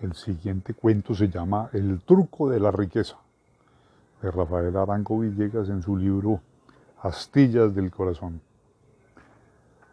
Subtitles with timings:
[0.00, 3.18] El siguiente cuento se llama El truco de la riqueza,
[4.22, 6.40] de Rafael Arango Villegas en su libro
[7.02, 8.40] Astillas del Corazón.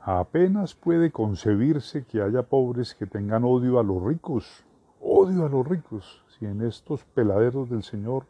[0.01, 4.63] Apenas puede concebirse que haya pobres que tengan odio a los ricos,
[5.01, 8.24] odio a los ricos, si en estos peladeros del Señor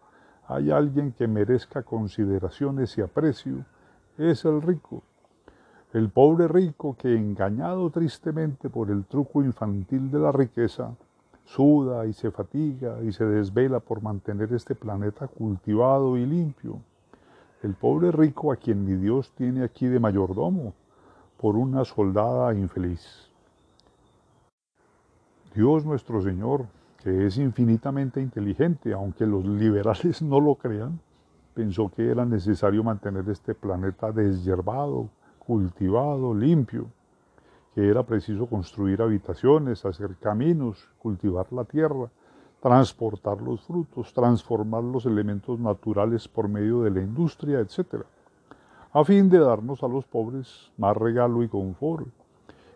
[0.48, 3.66] hay alguien que merezca consideraciones y aprecio,
[4.18, 5.04] es el rico.
[5.94, 10.96] El pobre rico que, engañado tristemente por el truco infantil de la riqueza,
[11.48, 16.82] suda y se fatiga y se desvela por mantener este planeta cultivado y limpio.
[17.64, 20.74] El pobre rico a quien mi Dios tiene aquí de mayordomo
[21.40, 23.30] por una soldada infeliz.
[25.56, 26.66] Dios nuestro Señor,
[27.02, 31.00] que es infinitamente inteligente, aunque los liberales no lo crean,
[31.54, 36.88] pensó que era necesario mantener este planeta deshiervado, cultivado, limpio
[37.78, 42.10] que era preciso construir habitaciones, hacer caminos, cultivar la tierra,
[42.60, 48.04] transportar los frutos, transformar los elementos naturales por medio de la industria, etc.,
[48.92, 52.08] a fin de darnos a los pobres más regalo y confort,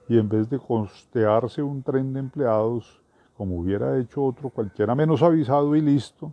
[0.08, 3.02] y en vez de costearse un tren de empleados,
[3.36, 6.32] como hubiera hecho otro cualquiera menos avisado y listo,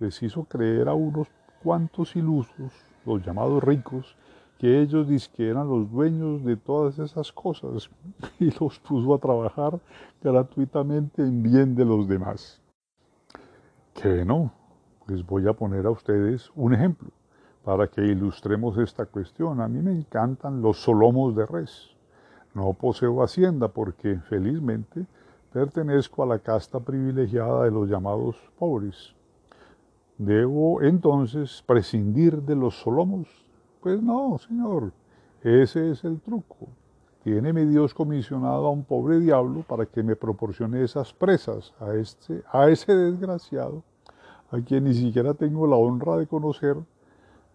[0.00, 1.28] les hizo creer a unos
[1.62, 2.72] cuantos ilusos,
[3.04, 4.16] los llamados ricos,
[4.58, 7.90] que ellos que eran los dueños de todas esas cosas
[8.40, 9.78] y los puso a trabajar
[10.22, 12.60] gratuitamente en bien de los demás.
[13.94, 14.52] Que no,
[15.06, 17.10] les voy a poner a ustedes un ejemplo
[17.64, 19.60] para que ilustremos esta cuestión.
[19.60, 21.90] A mí me encantan los solomos de res.
[22.54, 25.04] No poseo hacienda porque felizmente
[25.52, 29.14] pertenezco a la casta privilegiada de los llamados pobres.
[30.16, 33.45] Debo entonces prescindir de los solomos
[33.86, 34.90] pues no, Señor,
[35.44, 36.66] ese es el truco.
[37.22, 41.94] Tiene mi Dios comisionado a un pobre diablo para que me proporcione esas presas a,
[41.94, 43.84] este, a ese desgraciado,
[44.50, 46.76] a quien ni siquiera tengo la honra de conocer.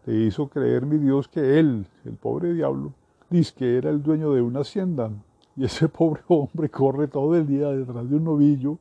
[0.06, 2.94] Le hizo creer mi Dios que él, el pobre diablo,
[3.30, 5.12] dice que era el dueño de una hacienda.
[5.58, 8.78] Y ese pobre hombre corre todo el día detrás de un novillo,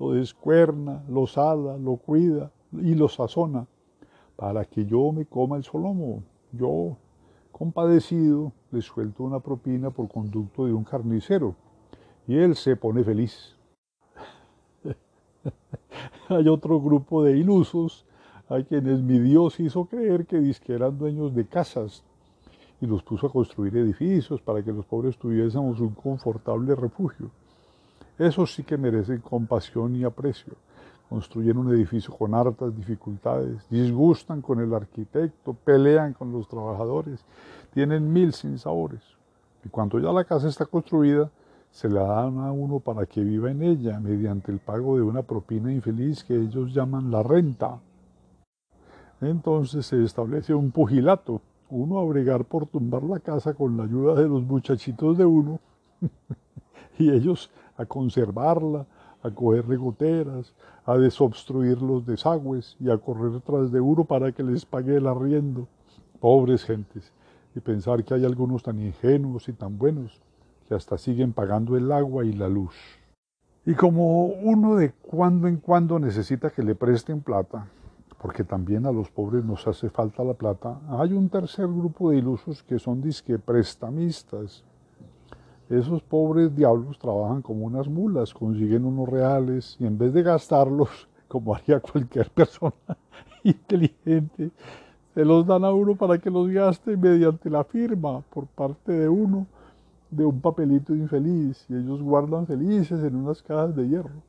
[0.00, 3.68] lo descuerna, lo sala, lo cuida y lo sazona
[4.34, 6.24] para que yo me coma el solomo.
[6.52, 6.96] Yo,
[7.52, 11.54] compadecido, le suelto una propina por conducto de un carnicero
[12.26, 13.56] y él se pone feliz.
[16.28, 18.06] Hay otro grupo de ilusos
[18.48, 22.02] a quienes mi Dios hizo creer que, eran dueños de casas
[22.80, 27.30] y los puso a construir edificios para que los pobres tuviésemos un confortable refugio.
[28.18, 30.54] Esos sí que merecen compasión y aprecio
[31.08, 37.24] construyen un edificio con hartas dificultades, disgustan con el arquitecto, pelean con los trabajadores,
[37.72, 39.00] tienen mil sinsabores.
[39.64, 41.30] Y cuando ya la casa está construida,
[41.70, 45.22] se la dan a uno para que viva en ella mediante el pago de una
[45.22, 47.78] propina infeliz que ellos llaman la renta.
[49.20, 51.40] Entonces se establece un pugilato,
[51.70, 55.60] uno a bregar por tumbar la casa con la ayuda de los muchachitos de uno,
[56.98, 58.86] y ellos a conservarla,
[59.22, 60.54] a coger goteras,
[60.88, 65.06] a desobstruir los desagües y a correr tras de uno para que les pague el
[65.06, 65.68] arriendo.
[66.18, 67.12] Pobres gentes,
[67.54, 70.18] y pensar que hay algunos tan ingenuos y tan buenos
[70.66, 72.74] que hasta siguen pagando el agua y la luz.
[73.66, 77.66] Y como uno de cuando en cuando necesita que le presten plata,
[78.22, 82.16] porque también a los pobres nos hace falta la plata, hay un tercer grupo de
[82.16, 84.64] ilusos que son disque prestamistas,
[85.70, 91.08] esos pobres diablos trabajan como unas mulas, consiguen unos reales y en vez de gastarlos,
[91.28, 92.74] como haría cualquier persona
[93.42, 94.50] inteligente,
[95.14, 99.08] se los dan a uno para que los gaste mediante la firma por parte de
[99.08, 99.46] uno
[100.10, 104.22] de un papelito infeliz y ellos guardan felices en unas cajas de hierro.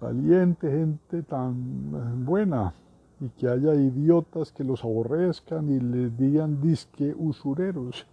[0.00, 2.72] Valiente gente tan buena
[3.20, 8.06] y que haya idiotas que los aborrezcan y les digan disque usureros.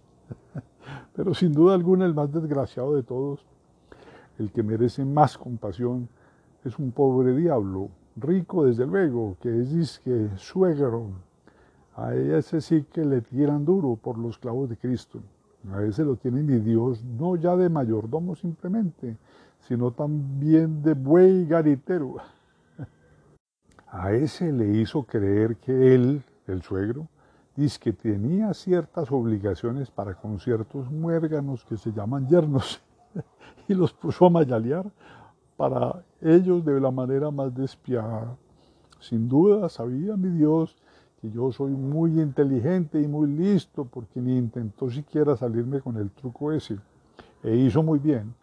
[1.18, 3.44] Pero sin duda alguna el más desgraciado de todos,
[4.38, 6.08] el que merece más compasión,
[6.64, 11.08] es un pobre diablo, rico desde luego, que es disque suegro.
[11.96, 15.18] A ese sí que le tiran duro por los clavos de Cristo.
[15.72, 19.16] A ese lo tiene mi Dios, no ya de mayordomo simplemente,
[19.58, 22.18] sino también de buey garitero.
[23.90, 27.08] A ese le hizo creer que él, el suegro,
[27.58, 32.80] dice que tenía ciertas obligaciones para con ciertos muérganos que se llaman yernos
[33.68, 34.88] y los puso a mayalear
[35.56, 38.36] para ellos de la manera más despiadada.
[39.00, 40.76] Sin duda sabía mi Dios
[41.20, 46.12] que yo soy muy inteligente y muy listo porque ni intentó siquiera salirme con el
[46.12, 46.78] truco ese.
[47.42, 48.36] E hizo muy bien,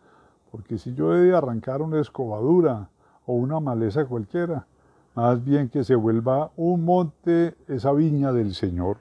[0.51, 2.89] porque si yo he de arrancar una escobadura
[3.25, 4.67] o una maleza cualquiera,
[5.15, 8.97] más bien que se vuelva un monte esa viña del Señor.